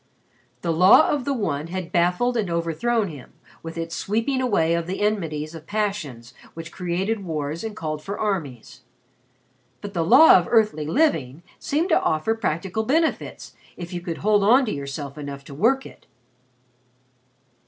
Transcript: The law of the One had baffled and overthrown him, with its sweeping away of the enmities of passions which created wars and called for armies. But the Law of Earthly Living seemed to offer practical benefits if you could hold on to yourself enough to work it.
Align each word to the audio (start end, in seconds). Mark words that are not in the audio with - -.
The 0.63 0.73
law 0.73 1.11
of 1.11 1.25
the 1.25 1.33
One 1.35 1.67
had 1.67 1.91
baffled 1.91 2.35
and 2.35 2.49
overthrown 2.49 3.09
him, 3.09 3.33
with 3.61 3.77
its 3.77 3.95
sweeping 3.95 4.41
away 4.41 4.73
of 4.73 4.87
the 4.87 4.99
enmities 5.01 5.53
of 5.53 5.67
passions 5.67 6.33
which 6.55 6.71
created 6.71 7.23
wars 7.23 7.63
and 7.63 7.75
called 7.77 8.01
for 8.01 8.17
armies. 8.17 8.81
But 9.79 9.93
the 9.93 10.03
Law 10.03 10.35
of 10.39 10.47
Earthly 10.49 10.87
Living 10.87 11.43
seemed 11.59 11.89
to 11.89 12.01
offer 12.01 12.33
practical 12.33 12.81
benefits 12.81 13.53
if 13.77 13.93
you 13.93 14.01
could 14.01 14.17
hold 14.17 14.43
on 14.43 14.65
to 14.65 14.71
yourself 14.73 15.19
enough 15.19 15.43
to 15.43 15.53
work 15.53 15.85
it. 15.85 16.07